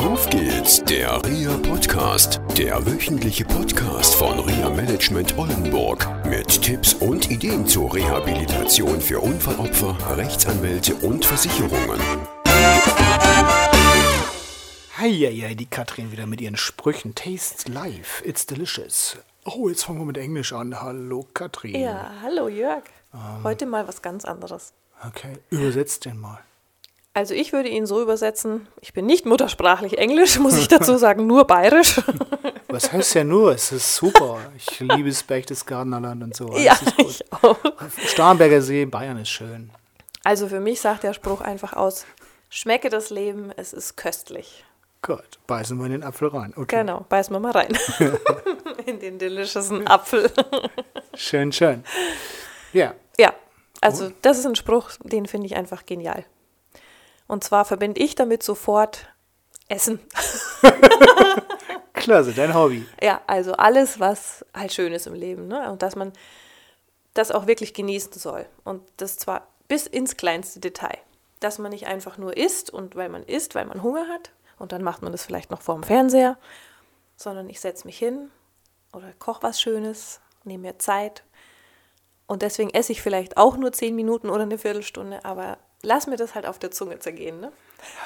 Auf 0.00 0.30
geht's, 0.30 0.82
der 0.84 1.22
RIA 1.26 1.58
Podcast, 1.58 2.40
der 2.56 2.86
wöchentliche 2.86 3.44
Podcast 3.44 4.14
von 4.14 4.38
RIA 4.38 4.70
Management 4.70 5.36
Oldenburg 5.36 6.08
mit 6.24 6.62
Tipps 6.62 6.94
und 6.94 7.30
Ideen 7.30 7.66
zur 7.66 7.94
Rehabilitation 7.94 8.98
für 8.98 9.20
Unfallopfer, 9.20 9.98
Rechtsanwälte 10.16 10.94
und 10.94 11.26
Versicherungen. 11.26 12.00
Heieiei, 14.96 15.54
die 15.54 15.66
Katrin 15.66 16.10
wieder 16.12 16.26
mit 16.26 16.40
ihren 16.40 16.56
Sprüchen. 16.56 17.14
Tastes 17.14 17.68
life, 17.68 18.26
it's 18.26 18.46
delicious. 18.46 19.18
Oh, 19.44 19.68
jetzt 19.68 19.84
fangen 19.84 19.98
wir 19.98 20.06
mit 20.06 20.16
Englisch 20.16 20.54
an. 20.54 20.80
Hallo 20.80 21.26
Katrin. 21.34 21.78
Ja, 21.78 22.10
hallo 22.22 22.48
Jörg. 22.48 22.84
Heute 23.44 23.66
mal 23.66 23.86
was 23.86 24.00
ganz 24.00 24.24
anderes. 24.24 24.72
Okay, 25.06 25.36
übersetzt 25.50 26.06
den 26.06 26.18
mal. 26.18 26.38
Also 27.12 27.34
ich 27.34 27.52
würde 27.52 27.68
ihn 27.68 27.86
so 27.86 28.00
übersetzen, 28.00 28.68
ich 28.80 28.92
bin 28.92 29.04
nicht 29.04 29.26
muttersprachlich 29.26 29.98
Englisch, 29.98 30.38
muss 30.38 30.56
ich 30.56 30.68
dazu 30.68 30.96
sagen, 30.98 31.26
nur 31.26 31.44
bayerisch. 31.46 32.00
Was 32.68 32.92
heißt 32.92 33.14
ja 33.14 33.24
nur? 33.24 33.52
Es 33.52 33.72
ist 33.72 33.96
super. 33.96 34.38
Ich 34.56 34.78
liebe 34.80 35.08
das 35.08 35.24
Berchtesgadenerland 35.24 36.22
und 36.22 36.36
so. 36.36 36.56
Ja, 36.56 36.78
ich 36.98 37.24
auch. 37.42 37.56
Starnberger 38.06 38.62
See, 38.62 38.84
Bayern 38.84 39.18
ist 39.18 39.30
schön. 39.30 39.70
Also 40.22 40.46
für 40.48 40.60
mich 40.60 40.80
sagt 40.80 41.02
der 41.02 41.12
Spruch 41.12 41.40
einfach 41.40 41.72
aus, 41.72 42.06
schmecke 42.48 42.90
das 42.90 43.10
Leben, 43.10 43.50
es 43.56 43.72
ist 43.72 43.96
köstlich. 43.96 44.64
Gut, 45.02 45.24
beißen 45.48 45.78
wir 45.78 45.86
in 45.86 45.92
den 45.92 46.04
Apfel 46.04 46.28
rein. 46.28 46.52
Okay. 46.56 46.76
Genau, 46.80 47.06
beißen 47.08 47.34
wir 47.34 47.40
mal 47.40 47.52
rein. 47.52 47.76
In 48.84 49.00
den 49.00 49.18
delicious'en 49.18 49.86
Apfel. 49.86 50.30
Schön, 51.14 51.50
schön. 51.52 51.82
Ja, 52.74 52.94
Ja, 53.18 53.32
also 53.80 54.12
das 54.22 54.38
ist 54.38 54.46
ein 54.46 54.56
Spruch, 54.56 54.90
den 55.02 55.26
finde 55.26 55.46
ich 55.46 55.56
einfach 55.56 55.86
genial. 55.86 56.24
Und 57.30 57.44
zwar 57.44 57.64
verbinde 57.64 58.00
ich 58.00 58.16
damit 58.16 58.42
sofort 58.42 59.06
Essen. 59.68 60.00
klasse, 61.92 62.32
dein 62.32 62.54
Hobby. 62.54 62.84
Ja, 63.00 63.20
also 63.28 63.52
alles, 63.52 64.00
was 64.00 64.44
halt 64.52 64.72
schön 64.72 64.92
ist 64.92 65.06
im 65.06 65.14
Leben. 65.14 65.46
Ne? 65.46 65.70
Und 65.70 65.82
dass 65.82 65.94
man 65.94 66.12
das 67.14 67.30
auch 67.30 67.46
wirklich 67.46 67.72
genießen 67.72 68.12
soll. 68.14 68.46
Und 68.64 68.82
das 68.96 69.16
zwar 69.16 69.46
bis 69.68 69.86
ins 69.86 70.16
kleinste 70.16 70.58
Detail. 70.58 70.98
Dass 71.38 71.58
man 71.58 71.70
nicht 71.70 71.86
einfach 71.86 72.18
nur 72.18 72.36
isst 72.36 72.70
und 72.70 72.96
weil 72.96 73.08
man 73.08 73.22
isst, 73.22 73.54
weil 73.54 73.64
man 73.64 73.82
Hunger 73.82 74.08
hat. 74.08 74.32
Und 74.58 74.72
dann 74.72 74.82
macht 74.82 75.02
man 75.02 75.12
das 75.12 75.24
vielleicht 75.24 75.52
noch 75.52 75.62
vorm 75.62 75.84
Fernseher. 75.84 76.36
Sondern 77.16 77.48
ich 77.48 77.60
setze 77.60 77.86
mich 77.86 77.96
hin 77.96 78.30
oder 78.92 79.12
koche 79.20 79.44
was 79.44 79.60
Schönes, 79.60 80.20
nehme 80.42 80.62
mir 80.62 80.78
Zeit. 80.78 81.22
Und 82.26 82.42
deswegen 82.42 82.70
esse 82.70 82.90
ich 82.90 83.02
vielleicht 83.02 83.36
auch 83.36 83.56
nur 83.56 83.72
zehn 83.72 83.94
Minuten 83.94 84.30
oder 84.30 84.42
eine 84.42 84.58
Viertelstunde. 84.58 85.24
Aber 85.24 85.58
lass 85.82 86.06
mir 86.06 86.16
das 86.16 86.34
halt 86.34 86.46
auf 86.46 86.58
der 86.58 86.70
Zunge 86.70 86.98
zergehen. 86.98 87.40
Ne? 87.40 87.52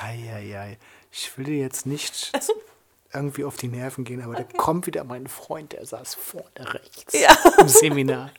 Eieiei. 0.02 0.78
Ich 1.12 1.36
will 1.38 1.44
dir 1.46 1.58
jetzt 1.58 1.86
nicht 1.86 2.32
irgendwie 3.12 3.44
auf 3.44 3.56
die 3.56 3.68
Nerven 3.68 4.04
gehen, 4.04 4.22
aber 4.22 4.34
da 4.34 4.42
kommt 4.42 4.86
wieder 4.86 5.04
mein 5.04 5.26
Freund, 5.28 5.72
der 5.72 5.86
saß 5.86 6.14
vorne 6.14 6.74
rechts 6.74 7.12
Ja. 7.18 7.36
im 7.58 7.68
Seminar. 7.68 8.30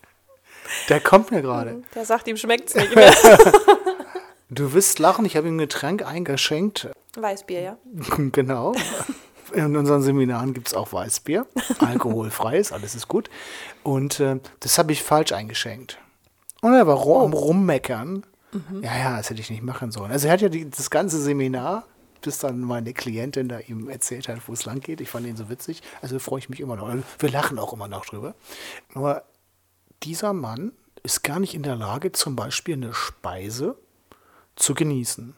Der 0.89 0.99
kommt 0.99 1.31
mir 1.31 1.41
gerade. 1.41 1.83
Der 1.93 2.05
sagt, 2.05 2.27
ihm 2.27 2.37
schmeckt 2.37 2.69
es 2.69 2.75
nicht 2.75 2.95
mehr. 2.95 3.13
Du 4.49 4.73
wirst 4.73 4.99
lachen, 4.99 5.25
ich 5.25 5.35
habe 5.35 5.47
ihm 5.47 5.55
ein 5.55 5.59
Getränk 5.59 6.05
eingeschenkt. 6.05 6.87
Weißbier, 7.17 7.61
ja. 7.61 7.77
genau. 8.31 8.75
In 9.53 9.75
unseren 9.75 10.03
Seminaren 10.03 10.53
gibt 10.53 10.67
es 10.67 10.75
auch 10.75 10.93
Weißbier. 10.93 11.47
Alkoholfreies, 11.79 12.71
alles 12.71 12.93
ist 12.93 13.07
gut. 13.07 13.29
Und 13.83 14.19
äh, 14.19 14.39
das 14.59 14.77
habe 14.77 14.91
ich 14.91 15.01
falsch 15.01 15.31
eingeschenkt. 15.31 15.97
Und 16.61 16.75
er 16.75 16.85
war 16.85 16.97
ru- 16.97 17.23
am 17.25 17.33
Rummeckern. 17.33 18.23
Ja, 18.81 18.97
ja, 18.97 19.17
das 19.17 19.29
hätte 19.29 19.41
ich 19.41 19.49
nicht 19.49 19.63
machen 19.63 19.91
sollen. 19.91 20.11
Also 20.11 20.27
er 20.27 20.33
hat 20.33 20.41
ja 20.41 20.49
die, 20.49 20.69
das 20.69 20.89
ganze 20.89 21.21
Seminar, 21.21 21.85
bis 22.21 22.39
dann 22.39 22.61
meine 22.61 22.93
Klientin 22.93 23.49
da 23.49 23.59
ihm 23.59 23.89
erzählt 23.89 24.27
hat, 24.27 24.47
wo 24.47 24.53
es 24.53 24.65
lang 24.65 24.79
geht. 24.79 25.01
Ich 25.01 25.09
fand 25.09 25.27
ihn 25.27 25.37
so 25.37 25.49
witzig. 25.49 25.81
Also 26.01 26.19
freue 26.19 26.39
ich 26.39 26.49
mich 26.49 26.59
immer 26.59 26.75
noch. 26.75 26.93
Wir 27.19 27.29
lachen 27.29 27.59
auch 27.59 27.73
immer 27.73 27.87
noch 27.87 28.05
drüber. 28.05 28.35
Nur 28.93 29.23
dieser 30.03 30.33
Mann 30.33 30.71
ist 31.03 31.23
gar 31.23 31.39
nicht 31.39 31.53
in 31.53 31.63
der 31.63 31.75
Lage, 31.75 32.11
zum 32.11 32.35
Beispiel 32.35 32.75
eine 32.75 32.93
Speise 32.93 33.77
zu 34.55 34.73
genießen. 34.73 35.35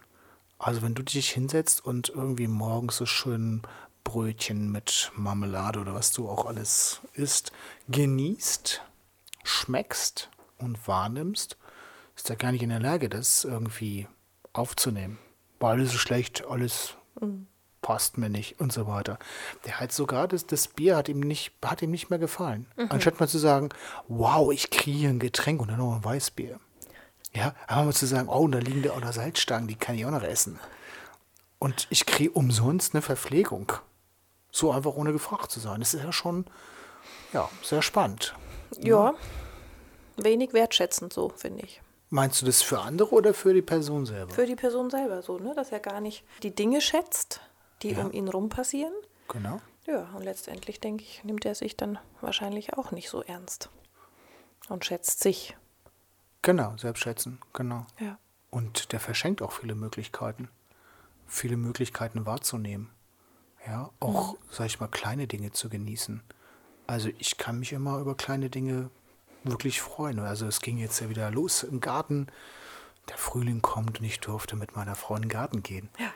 Also 0.60 0.82
wenn 0.82 0.96
du 0.96 1.04
dich 1.04 1.30
hinsetzt 1.30 1.86
und 1.86 2.10
irgendwie 2.10 2.48
morgens 2.48 2.98
so 2.98 3.06
schön 3.06 3.62
Brötchen 4.04 4.72
mit 4.72 5.12
Marmelade 5.16 5.80
oder 5.80 5.94
was 5.94 6.14
du 6.14 6.30
auch 6.30 6.46
alles 6.46 7.02
isst, 7.14 7.52
genießt, 7.90 8.82
schmeckst 9.44 10.30
und 10.58 10.88
wahrnimmst, 10.88 11.58
ist 12.18 12.30
er 12.30 12.36
gar 12.36 12.52
nicht 12.52 12.64
in 12.64 12.70
der 12.70 12.80
Lage, 12.80 13.08
das 13.08 13.46
irgendwie 13.46 14.08
aufzunehmen. 14.52 15.20
Weil 15.60 15.78
alles 15.78 15.94
ist 15.94 16.00
schlecht, 16.00 16.46
alles 16.50 16.96
passt 17.82 18.18
mir 18.18 18.30
nicht 18.30 18.60
und 18.60 18.74
so 18.74 18.88
weiter. 18.88 19.18
Der 19.66 19.80
hat 19.80 19.92
sogar 19.92 20.28
das, 20.28 20.46
das 20.46 20.68
Bier 20.68 20.98
hat 20.98 21.08
ihm 21.08 21.22
nicht, 21.22 21.54
hat 21.64 21.82
ihm 21.82 21.92
nicht 21.92 22.10
mehr 22.10 22.20
gefallen. 22.20 22.66
Anstatt 22.90 23.20
mal 23.20 23.28
zu 23.30 23.38
sagen, 23.38 23.70
wow, 24.08 24.52
ich 24.52 24.70
kriege 24.70 25.08
ein 25.08 25.20
Getränk 25.20 25.62
und 25.62 25.70
dann 25.70 25.78
noch 25.78 25.96
ein 25.96 26.04
Weißbier. 26.04 26.60
Ja, 27.34 27.54
aber 27.68 27.86
mal 27.86 27.94
zu 27.94 28.08
sagen, 28.08 28.30
oh, 28.30 28.48
da 28.48 28.60
liegen 28.60 28.82
da 28.82 28.92
auch 28.92 29.00
noch 29.00 29.14
Salzstangen, 29.14 29.68
die 29.68 29.76
kann 29.76 29.96
ich 29.96 30.06
auch 30.06 30.12
noch 30.12 30.24
essen. 30.24 30.60
Und 31.60 31.88
ich 31.90 32.06
kriege 32.06 32.32
umsonst 32.32 32.94
eine 32.94 33.02
Verpflegung. 33.02 33.72
So 34.52 34.72
einfach 34.72 34.96
ohne 34.96 35.12
gefragt 35.12 35.52
zu 35.52 35.60
sein. 35.60 35.80
Das 35.80 35.94
ist 35.94 36.04
ja 36.04 36.12
schon, 36.12 36.46
ja, 37.32 37.48
sehr 37.62 37.82
spannend. 37.82 38.34
Ja, 38.80 39.14
wenig 40.18 40.54
wertschätzend 40.54 41.14
so, 41.14 41.30
finde 41.30 41.64
ich. 41.64 41.82
Meinst 42.10 42.42
du 42.42 42.46
das 42.46 42.62
für 42.62 42.80
andere 42.80 43.12
oder 43.14 43.34
für 43.34 43.54
die 43.54 43.62
Person 43.62 44.06
selber? 44.06 44.34
Für 44.34 44.46
die 44.46 44.56
Person 44.56 44.90
selber 44.90 45.22
so, 45.22 45.40
ne? 45.40 45.54
dass 45.56 45.72
er 45.72 45.80
gar 45.80 46.00
nicht 46.00 46.24
die 46.42 46.56
Dinge 46.56 46.80
schätzt, 46.82 47.42
die 47.82 47.96
um 47.96 48.12
ihn 48.12 48.28
rum 48.28 48.50
passieren. 48.50 48.94
genau. 49.28 49.62
Ja, 49.86 50.10
und 50.14 50.24
letztendlich, 50.24 50.82
denke 50.82 51.06
ich, 51.06 51.24
nimmt 51.24 51.46
er 51.46 51.56
sich 51.56 51.78
dann 51.78 51.98
wahrscheinlich 52.20 52.74
auch 52.74 52.92
nicht 52.92 53.10
so 53.10 53.22
ernst. 53.24 53.70
Und 54.68 54.84
schätzt 54.84 55.22
sich. 55.22 55.56
Genau, 56.42 56.76
selbstschätzen, 56.76 57.40
genau. 57.54 57.86
Ja. 57.98 58.20
Und 58.50 58.92
der 58.92 59.00
verschenkt 59.00 59.42
auch 59.42 59.54
viele 59.54 59.76
Möglichkeiten. 59.76 60.50
Viele 61.26 61.56
Möglichkeiten 61.56 62.26
wahrzunehmen. 62.26 62.90
Ja, 63.66 63.90
auch, 64.02 64.36
sag 64.52 64.66
ich 64.66 64.82
mal, 64.82 64.88
kleine 64.88 65.26
Dinge 65.26 65.52
zu 65.52 65.70
genießen. 65.70 66.22
Also 66.86 67.10
ich 67.18 67.38
kann 67.38 67.60
mich 67.60 67.72
immer 67.72 68.00
über 68.00 68.16
kleine 68.16 68.50
Dinge 68.50 68.90
wirklich 69.48 69.82
freuen. 69.82 70.20
Also 70.20 70.46
es 70.46 70.62
ging 70.62 70.78
jetzt 70.78 71.00
ja 71.00 71.10
wieder 71.10 71.32
los 71.32 71.64
im 71.64 71.82
Garten. 71.82 72.28
Der 73.10 73.18
Frühling 73.18 73.62
kommt 73.62 74.00
und 74.00 74.06
ich 74.06 74.20
durfte 74.20 74.56
mit 74.56 74.76
meiner 74.76 74.96
Frau 74.96 75.16
in 75.16 75.24
den 75.24 75.30
Garten 75.30 75.64
gehen. 75.64 75.90
Ja. 75.98 76.12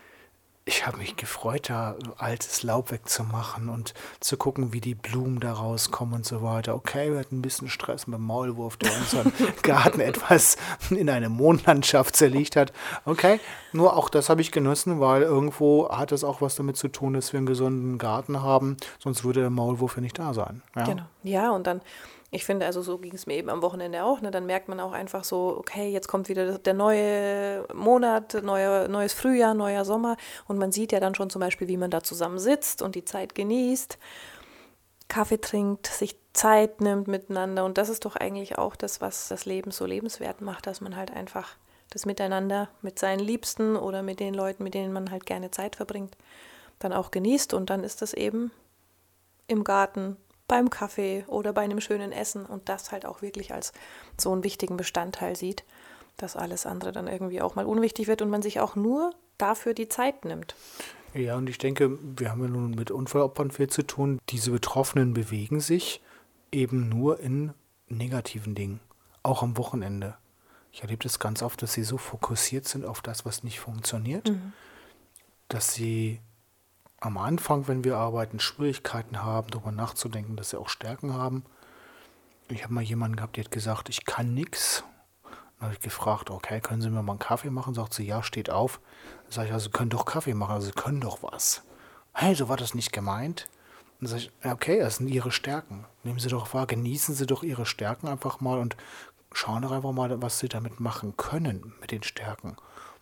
Ich 0.64 0.86
habe 0.86 0.98
mich 0.98 1.16
gefreut, 1.16 1.70
da 1.70 1.96
altes 2.18 2.62
Laub 2.62 2.92
wegzumachen 2.92 3.68
und 3.68 3.96
zu 4.20 4.38
gucken, 4.38 4.74
wie 4.74 4.80
die 4.80 4.94
Blumen 4.94 5.40
da 5.40 5.54
rauskommen 5.54 6.14
und 6.14 6.26
so 6.26 6.44
weiter. 6.44 6.76
Okay, 6.76 7.12
wir 7.12 7.20
hatten 7.20 7.40
ein 7.40 7.42
bisschen 7.42 7.68
Stress 7.68 8.06
mit 8.06 8.20
dem 8.20 8.26
Maulwurf, 8.26 8.78
der 8.78 8.92
unseren 8.96 9.34
Garten 9.64 10.00
etwas 10.00 10.58
in 10.92 11.10
eine 11.10 11.30
Mondlandschaft 11.30 12.16
zerlegt 12.16 12.56
hat. 12.56 12.74
Okay, 13.06 13.40
nur 13.74 13.98
auch 13.98 14.08
das 14.08 14.30
habe 14.30 14.42
ich 14.42 14.52
genossen, 14.52 15.00
weil 15.00 15.24
irgendwo 15.24 15.90
hat 15.90 16.12
es 16.12 16.24
auch 16.24 16.42
was 16.42 16.56
damit 16.56 16.78
zu 16.78 16.90
tun, 16.90 17.14
dass 17.14 17.34
wir 17.34 17.40
einen 17.40 17.48
gesunden 17.48 17.98
Garten 17.98 18.44
haben. 18.44 18.78
Sonst 19.00 19.24
würde 19.24 19.40
der 19.40 19.50
Maulwurf 19.50 19.96
ja 19.96 20.02
nicht 20.02 20.20
da 20.20 20.36
sein. 20.36 20.62
Ja? 20.76 20.84
Genau. 20.84 21.04
Ja, 21.24 21.52
und 21.52 21.68
dann, 21.68 21.82
ich 22.32 22.46
finde, 22.46 22.66
also 22.66 22.82
so 22.82 22.98
ging 22.98 23.14
es 23.14 23.28
mir 23.28 23.36
eben 23.36 23.50
am 23.50 23.62
Wochenende 23.62 24.04
auch. 24.04 24.22
Ne? 24.22 24.32
Dann 24.32 24.46
merkt 24.46 24.68
man 24.68 24.80
auch 24.80 24.92
einfach 24.92 25.24
so, 25.24 25.56
okay, 25.58 25.90
jetzt 25.90 26.08
kommt 26.08 26.30
wieder 26.30 26.58
der 26.58 26.74
neue 26.74 27.66
Monat, 27.74 28.42
neuer, 28.44 28.88
neues 28.88 29.14
Frühjahr, 29.14 29.54
neuer 29.54 29.86
Sommer. 29.86 30.18
Und 30.48 30.58
man 30.58 30.72
sieht 30.72 30.92
ja 30.92 31.00
dann 31.00 31.16
schon 31.16 31.30
zum 31.30 31.40
Beispiel, 31.40 31.68
wie 31.68 31.78
man 31.78 31.92
da 31.92 32.02
zusammen 32.02 32.40
sitzt 32.40 32.82
und 32.82 32.96
die 32.96 33.06
Zeit 33.06 33.36
genießt, 33.36 33.98
Kaffee 35.08 35.42
trinkt, 35.42 35.88
sich 35.88 36.16
Zeit 36.34 36.80
nimmt 36.80 37.08
miteinander. 37.08 37.66
Und 37.66 37.78
das 37.78 37.90
ist 37.90 38.06
doch 38.06 38.16
eigentlich 38.16 38.58
auch 38.58 38.76
das, 38.76 39.02
was 39.02 39.28
das 39.28 39.46
Leben 39.46 39.72
so 39.72 39.86
lebenswert 39.86 40.42
macht, 40.42 40.68
dass 40.68 40.82
man 40.82 40.96
halt 40.96 41.12
einfach 41.12 41.58
das 41.90 42.06
Miteinander 42.06 42.70
mit 42.82 42.98
seinen 42.98 43.20
Liebsten 43.20 43.76
oder 43.76 44.02
mit 44.02 44.22
den 44.22 44.34
Leuten, 44.34 44.64
mit 44.64 44.74
denen 44.74 44.94
man 44.94 45.12
halt 45.12 45.26
gerne 45.26 45.52
Zeit 45.52 45.76
verbringt, 45.76 46.16
dann 46.80 46.94
auch 46.94 47.12
genießt. 47.12 47.54
Und 47.54 47.70
dann 47.70 47.84
ist 47.84 48.02
das 48.02 48.14
eben 48.14 48.52
im 49.48 49.66
Garten, 49.66 50.16
beim 50.52 50.70
Kaffee 50.70 51.24
oder 51.28 51.54
bei 51.54 51.62
einem 51.62 51.80
schönen 51.80 52.12
Essen 52.12 52.46
und 52.46 52.68
das 52.68 52.92
halt 52.92 53.06
auch 53.06 53.22
wirklich 53.22 53.54
als 53.54 53.72
so 54.20 54.34
einen 54.34 54.44
wichtigen 54.44 54.76
Bestandteil 54.76 55.38
sieht, 55.38 55.64
dass 56.18 56.36
alles 56.36 56.66
andere 56.66 56.92
dann 56.92 57.08
irgendwie 57.08 57.42
auch 57.42 57.56
mal 57.56 57.66
unwichtig 57.66 58.08
wird 58.08 58.22
und 58.22 58.30
man 58.30 58.42
sich 58.42 58.60
auch 58.60 58.76
nur 58.76 59.12
dafür 59.38 59.74
die 59.74 59.88
Zeit 59.88 60.26
nimmt. 60.26 60.54
Ja, 61.14 61.38
und 61.38 61.48
ich 61.48 61.58
denke, 61.58 61.98
wir 62.02 62.32
haben 62.32 62.42
ja 62.44 62.50
nun 62.50 62.72
mit 62.72 62.92
Unfallopfern 62.92 63.52
viel 63.52 63.70
zu 63.70 63.84
tun. 63.84 64.20
Diese 64.28 64.52
Betroffenen 64.52 65.14
bewegen 65.14 65.62
sich 65.62 66.02
eben 66.52 66.90
nur 66.90 67.22
in 67.22 67.54
negativen 67.88 68.54
Dingen, 68.54 68.82
auch 69.24 69.44
am 69.44 69.56
Wochenende. 69.56 70.18
Ich 70.74 70.82
erlebe 70.82 71.04
das 71.04 71.18
ganz 71.18 71.42
oft, 71.42 71.62
dass 71.62 71.72
sie 71.72 71.84
so 71.84 71.98
fokussiert 71.98 72.68
sind 72.68 72.86
auf 72.86 73.02
das, 73.02 73.26
was 73.26 73.46
nicht 73.46 73.62
funktioniert, 73.62 74.30
dass 75.48 75.74
sie 75.74 76.20
am 77.02 77.18
Anfang, 77.18 77.68
wenn 77.68 77.84
wir 77.84 77.98
arbeiten, 77.98 78.40
Schwierigkeiten 78.40 79.24
haben, 79.24 79.50
darüber 79.50 79.72
nachzudenken, 79.72 80.36
dass 80.36 80.52
sie 80.52 80.60
auch 80.60 80.70
Stärken 80.70 81.14
haben. 81.14 81.44
Ich 82.48 82.64
habe 82.64 82.74
mal 82.74 82.84
jemanden 82.84 83.18
gehabt, 83.18 83.36
der 83.38 83.44
hat 83.44 83.52
gesagt, 83.52 83.90
ich 83.90 84.06
kann 84.06 84.34
nichts. 84.34 84.84
Dann 85.24 85.68
habe 85.68 85.74
ich 85.74 85.80
gefragt, 85.80 86.30
okay, 86.30 86.60
können 86.62 86.82
Sie 86.82 86.90
mir 86.90 87.02
mal 87.02 87.14
einen 87.14 87.20
Kaffee 87.20 87.50
machen? 87.50 87.74
Sagt 87.74 87.94
sie, 87.94 88.06
ja, 88.06 88.24
steht 88.24 88.50
auf. 88.50 88.80
Dann 89.24 89.32
sage 89.32 89.48
ich, 89.48 89.54
also 89.54 89.66
Sie 89.66 89.72
können 89.72 89.90
doch 89.90 90.06
Kaffee 90.06 90.36
machen, 90.36 90.54
also 90.54 90.68
Sie 90.68 90.74
können 90.74 91.02
doch 91.02 91.24
was. 91.24 91.64
hey, 92.14 92.36
so 92.36 92.50
war 92.50 92.58
das 92.58 92.76
nicht 92.76 92.94
gemeint. 92.94 93.48
Dann 94.00 94.08
sage 94.08 94.24
ich, 94.24 94.32
okay, 94.46 94.80
das 94.80 94.98
sind 94.98 95.08
ihre 95.08 95.32
Stärken. 95.32 95.86
Nehmen 96.04 96.20
Sie 96.20 96.30
doch 96.30 96.54
wahr, 96.54 96.68
genießen 96.68 97.16
Sie 97.16 97.26
doch 97.26 97.42
ihre 97.42 97.66
Stärken 97.66 98.08
einfach 98.08 98.42
mal 98.42 98.60
und 98.60 98.76
schauen 99.34 99.64
doch 99.64 99.72
einfach 99.72 99.92
mal, 99.92 100.22
was 100.22 100.38
Sie 100.38 100.50
damit 100.50 100.80
machen 100.80 101.18
können 101.18 101.74
mit 101.82 101.92
den 101.92 102.04
Stärken. 102.04 102.58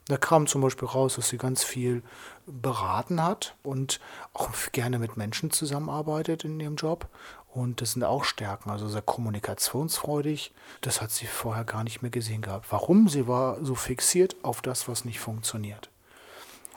Da 0.09 0.17
kam 0.17 0.47
zum 0.47 0.61
Beispiel 0.61 0.87
raus, 0.87 1.15
dass 1.15 1.29
sie 1.29 1.37
ganz 1.37 1.63
viel 1.63 2.01
beraten 2.47 3.23
hat 3.23 3.55
und 3.61 3.99
auch 4.33 4.49
gerne 4.71 4.97
mit 4.97 5.17
Menschen 5.17 5.51
zusammenarbeitet 5.51 6.43
in 6.43 6.59
ihrem 6.59 6.77
Job. 6.77 7.07
Und 7.53 7.79
das 7.79 7.91
sind 7.91 8.03
auch 8.03 8.23
Stärken, 8.23 8.71
also 8.71 8.89
sehr 8.89 9.03
kommunikationsfreudig. 9.03 10.51
Das 10.81 10.99
hat 10.99 11.11
sie 11.11 11.27
vorher 11.27 11.63
gar 11.63 11.83
nicht 11.83 12.01
mehr 12.01 12.09
gesehen 12.09 12.41
gehabt. 12.41 12.71
Warum? 12.71 13.07
Sie 13.07 13.27
war 13.27 13.63
so 13.63 13.75
fixiert 13.75 14.35
auf 14.41 14.63
das, 14.63 14.87
was 14.87 15.05
nicht 15.05 15.19
funktioniert. 15.19 15.91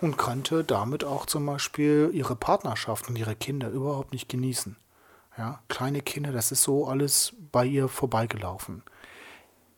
Und 0.02 0.19
konnte 0.19 0.62
damit 0.62 1.02
auch 1.02 1.25
zum 1.25 1.46
Beispiel 1.46 2.11
ihre 2.12 2.37
Partnerschaft 2.37 3.08
und 3.08 3.17
ihre 3.17 3.35
Kinder 3.35 3.70
überhaupt 3.70 4.12
nicht 4.12 4.28
genießen. 4.28 4.76
Ja, 5.38 5.62
kleine 5.69 6.02
Kinder, 6.02 6.32
das 6.32 6.52
ist 6.52 6.64
so 6.64 6.87
alles 6.87 7.32
bei 7.50 7.64
ihr 7.64 7.88
vorbeigelaufen. 7.88 8.82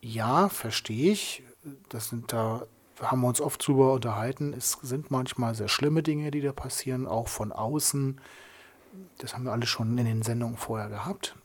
Ja, 0.01 0.49
verstehe 0.49 1.13
ich. 1.13 1.45
Das 1.89 2.09
sind 2.09 2.33
da 2.33 2.67
haben 3.11 3.21
wir 3.21 3.29
uns 3.29 3.41
oft 3.41 3.67
drüber 3.67 3.93
unterhalten. 3.93 4.53
Es 4.53 4.73
sind 4.83 5.11
manchmal 5.11 5.55
sehr 5.55 5.69
schlimme 5.69 6.03
Dinge, 6.03 6.31
die 6.31 6.41
da 6.41 6.53
passieren, 6.53 7.07
auch 7.07 7.29
von 7.29 7.53
außen. 7.53 8.21
Das 9.19 9.35
haben 9.35 9.45
wir 9.45 9.53
alle 9.53 9.67
schon 9.67 9.97
in 9.99 10.05
den 10.05 10.23
Sendungen 10.23 10.57
vorher 10.57 10.89
gehabt. 10.89 11.37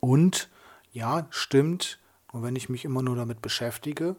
Und 0.00 0.50
ja, 0.92 1.26
stimmt. 1.30 1.98
Und 2.32 2.42
wenn 2.42 2.56
ich 2.56 2.68
mich 2.68 2.84
immer 2.84 3.02
nur 3.02 3.16
damit 3.16 3.42
beschäftige, 3.42 4.16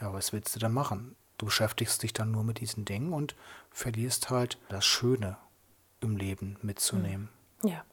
ja, 0.00 0.12
was 0.12 0.32
willst 0.32 0.54
du 0.54 0.60
dann 0.60 0.72
machen? 0.72 1.16
Du 1.38 1.46
beschäftigst 1.46 2.02
dich 2.02 2.12
dann 2.12 2.30
nur 2.30 2.44
mit 2.44 2.60
diesen 2.60 2.84
Dingen 2.84 3.12
und 3.12 3.34
verlierst 3.70 4.30
halt 4.30 4.58
das 4.68 4.84
Schöne 4.84 5.36
im 6.00 6.16
Leben 6.16 6.58
mitzunehmen. 6.62 7.28
Ja, 7.62 7.84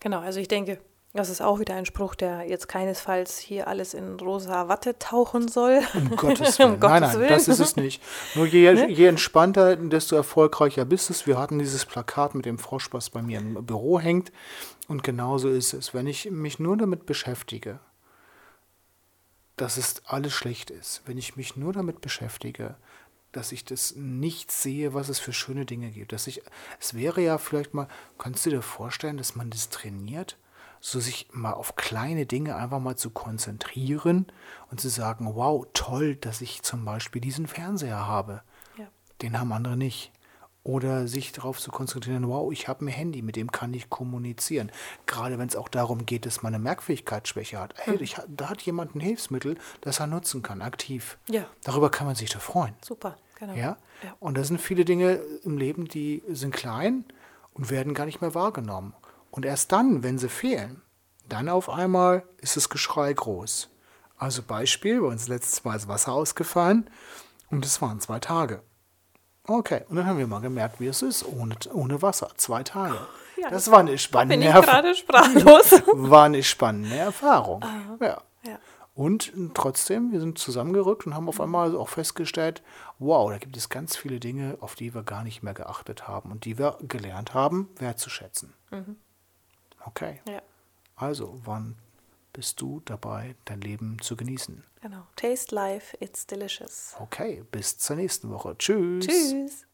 genau. 0.00 0.20
Also 0.20 0.40
ich 0.40 0.48
denke, 0.48 0.80
das 1.14 1.30
ist 1.30 1.40
auch 1.40 1.58
wieder 1.58 1.74
ein 1.74 1.86
Spruch, 1.86 2.14
der 2.14 2.44
jetzt 2.48 2.68
keinesfalls 2.68 3.38
hier 3.38 3.66
alles 3.66 3.94
in 3.94 4.20
rosa 4.20 4.68
Watte 4.68 4.98
tauchen 4.98 5.48
soll. 5.48 5.80
Um 5.94 6.10
Gottes 6.16 6.58
Willen. 6.58 6.74
um 6.74 6.80
nein, 6.80 7.02
nein, 7.02 7.18
Willen. 7.18 7.28
das 7.28 7.48
ist 7.48 7.60
es 7.60 7.76
nicht. 7.76 8.02
Nur 8.34 8.46
je, 8.46 8.72
ne? 8.72 8.90
je 8.90 9.06
entspannter, 9.06 9.76
desto 9.76 10.16
erfolgreicher 10.16 10.84
bist 10.84 11.08
es. 11.08 11.26
Wir 11.26 11.38
hatten 11.38 11.58
dieses 11.58 11.86
Plakat 11.86 12.34
mit 12.34 12.44
dem 12.44 12.58
Frosch, 12.58 12.92
was 12.92 13.08
bei 13.08 13.22
mir 13.22 13.38
im 13.38 13.64
Büro 13.64 13.98
hängt. 13.98 14.32
Und 14.86 15.02
genauso 15.02 15.48
ist 15.48 15.72
es. 15.72 15.94
Wenn 15.94 16.06
ich 16.06 16.30
mich 16.30 16.58
nur 16.58 16.76
damit 16.76 17.06
beschäftige, 17.06 17.80
dass 19.56 19.76
es 19.76 20.02
alles 20.06 20.34
schlecht 20.34 20.70
ist, 20.70 21.02
wenn 21.06 21.18
ich 21.18 21.36
mich 21.36 21.56
nur 21.56 21.72
damit 21.72 22.00
beschäftige, 22.00 22.76
dass 23.32 23.52
ich 23.52 23.64
das 23.64 23.94
nicht 23.96 24.52
sehe, 24.52 24.94
was 24.94 25.08
es 25.08 25.18
für 25.18 25.32
schöne 25.32 25.66
Dinge 25.66 25.90
gibt. 25.90 26.12
Dass 26.12 26.26
ich, 26.26 26.42
es 26.80 26.94
wäre 26.94 27.20
ja 27.22 27.38
vielleicht 27.38 27.74
mal, 27.74 27.88
kannst 28.18 28.46
du 28.46 28.50
dir 28.50 28.62
vorstellen, 28.62 29.16
dass 29.16 29.36
man 29.36 29.50
das 29.50 29.68
trainiert? 29.68 30.36
So 30.80 31.00
sich 31.00 31.28
mal 31.32 31.52
auf 31.52 31.76
kleine 31.76 32.26
Dinge 32.26 32.56
einfach 32.56 32.80
mal 32.80 32.96
zu 32.96 33.10
konzentrieren 33.10 34.26
und 34.70 34.80
zu 34.80 34.88
sagen, 34.88 35.34
wow, 35.34 35.66
toll, 35.74 36.16
dass 36.16 36.40
ich 36.40 36.62
zum 36.62 36.84
Beispiel 36.84 37.20
diesen 37.20 37.46
Fernseher 37.46 38.06
habe. 38.06 38.42
Ja. 38.76 38.86
Den 39.22 39.38
haben 39.38 39.52
andere 39.52 39.76
nicht. 39.76 40.12
Oder 40.64 41.08
sich 41.08 41.32
darauf 41.32 41.58
zu 41.58 41.70
konzentrieren, 41.70 42.28
wow, 42.28 42.52
ich 42.52 42.68
habe 42.68 42.84
ein 42.84 42.88
Handy, 42.88 43.22
mit 43.22 43.36
dem 43.36 43.50
kann 43.50 43.72
ich 43.72 43.88
kommunizieren. 43.88 44.70
Gerade 45.06 45.38
wenn 45.38 45.48
es 45.48 45.56
auch 45.56 45.68
darum 45.68 46.04
geht, 46.04 46.26
dass 46.26 46.42
man 46.42 46.52
eine 46.52 46.62
Merkfähigkeitsschwäche 46.62 47.58
hat. 47.58 47.74
Hey, 47.78 47.94
hm. 47.94 48.02
ich, 48.02 48.16
da 48.28 48.50
hat 48.50 48.60
jemand 48.62 48.94
ein 48.94 49.00
Hilfsmittel, 49.00 49.56
das 49.80 50.00
er 50.00 50.08
nutzen 50.08 50.42
kann, 50.42 50.60
aktiv. 50.60 51.16
Ja. 51.28 51.46
Darüber 51.64 51.90
kann 51.90 52.06
man 52.06 52.16
sich 52.16 52.28
da 52.30 52.38
freuen. 52.38 52.74
Super, 52.84 53.16
genau. 53.38 53.54
Ja? 53.54 53.78
ja. 54.02 54.16
Und 54.20 54.36
da 54.36 54.44
sind 54.44 54.60
viele 54.60 54.84
Dinge 54.84 55.20
im 55.42 55.56
Leben, 55.56 55.86
die 55.86 56.22
sind 56.28 56.54
klein 56.54 57.04
und 57.54 57.70
werden 57.70 57.94
gar 57.94 58.04
nicht 58.04 58.20
mehr 58.20 58.34
wahrgenommen. 58.34 58.92
Und 59.30 59.44
erst 59.44 59.72
dann, 59.72 60.02
wenn 60.02 60.18
sie 60.18 60.28
fehlen, 60.28 60.82
dann 61.28 61.48
auf 61.48 61.68
einmal 61.68 62.24
ist 62.38 62.56
das 62.56 62.68
Geschrei 62.68 63.12
groß. 63.12 63.70
Also 64.16 64.42
Beispiel, 64.42 65.00
bei 65.00 65.06
uns 65.06 65.28
letztes 65.28 65.64
Mal 65.64 65.76
ist 65.76 65.88
Wasser 65.88 66.12
ausgefallen 66.12 66.90
und 67.50 67.64
es 67.64 67.80
waren 67.80 68.00
zwei 68.00 68.18
Tage. 68.18 68.62
Okay, 69.46 69.84
und 69.88 69.96
dann 69.96 70.06
haben 70.06 70.18
wir 70.18 70.26
mal 70.26 70.40
gemerkt, 70.40 70.80
wie 70.80 70.88
es 70.88 71.02
ist 71.02 71.24
ohne, 71.24 71.54
ohne 71.72 72.02
Wasser. 72.02 72.30
Zwei 72.36 72.62
Tage. 72.62 72.98
Ja, 73.40 73.48
das 73.48 73.70
war 73.70 73.78
eine 73.78 73.96
spannende 73.96 74.46
Erfahrung. 74.46 74.66
gerade 74.66 74.94
sprachlos. 74.94 75.82
war 75.94 76.24
eine 76.24 76.42
spannende 76.42 76.96
Erfahrung. 76.96 77.64
Ja. 78.00 78.20
ja. 78.44 78.58
Und 78.94 79.32
trotzdem, 79.54 80.10
wir 80.10 80.18
sind 80.20 80.38
zusammengerückt 80.38 81.06
und 81.06 81.14
haben 81.14 81.28
auf 81.28 81.40
einmal 81.40 81.76
auch 81.76 81.88
festgestellt, 81.88 82.62
wow, 82.98 83.30
da 83.30 83.38
gibt 83.38 83.56
es 83.56 83.68
ganz 83.68 83.96
viele 83.96 84.18
Dinge, 84.18 84.58
auf 84.60 84.74
die 84.74 84.92
wir 84.92 85.04
gar 85.04 85.22
nicht 85.22 85.42
mehr 85.42 85.54
geachtet 85.54 86.08
haben 86.08 86.32
und 86.32 86.44
die 86.44 86.58
wir 86.58 86.76
gelernt 86.82 87.32
haben, 87.32 87.68
wertzuschätzen. 87.78 88.54
Mhm. 88.70 88.96
Okay. 89.84 90.20
Ja. 90.28 90.42
Also, 90.96 91.40
wann 91.44 91.76
bist 92.32 92.60
du 92.60 92.80
dabei, 92.84 93.34
dein 93.44 93.60
Leben 93.60 93.98
zu 94.00 94.16
genießen? 94.16 94.64
Genau. 94.80 95.06
Taste 95.16 95.54
life, 95.54 95.96
it's 96.00 96.26
delicious. 96.26 96.94
Okay, 97.00 97.44
bis 97.50 97.78
zur 97.78 97.96
nächsten 97.96 98.30
Woche. 98.30 98.56
Tschüss. 98.58 99.06
Tschüss. 99.06 99.66